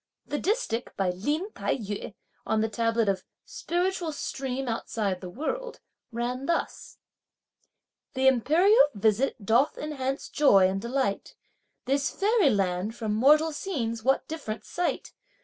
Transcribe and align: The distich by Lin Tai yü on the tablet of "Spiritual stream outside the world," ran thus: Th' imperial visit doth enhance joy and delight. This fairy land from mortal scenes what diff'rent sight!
The 0.25 0.39
distich 0.39 0.87
by 0.97 1.11
Lin 1.11 1.51
Tai 1.53 1.77
yü 1.77 2.15
on 2.43 2.61
the 2.61 2.69
tablet 2.69 3.07
of 3.07 3.23
"Spiritual 3.45 4.11
stream 4.11 4.67
outside 4.67 5.21
the 5.21 5.29
world," 5.29 5.79
ran 6.11 6.47
thus: 6.47 6.97
Th' 8.15 8.25
imperial 8.25 8.87
visit 8.95 9.45
doth 9.45 9.77
enhance 9.77 10.27
joy 10.27 10.67
and 10.67 10.81
delight. 10.81 11.35
This 11.85 12.09
fairy 12.09 12.49
land 12.49 12.95
from 12.95 13.13
mortal 13.13 13.51
scenes 13.51 14.01
what 14.03 14.27
diff'rent 14.27 14.65
sight! 14.65 15.13